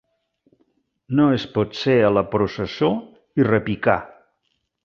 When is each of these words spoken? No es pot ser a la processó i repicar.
No 1.19 1.27
es 1.35 1.45
pot 1.59 1.77
ser 1.81 1.97
a 2.07 2.11
la 2.15 2.25
processó 2.37 2.93
i 3.43 3.49
repicar. 3.53 4.03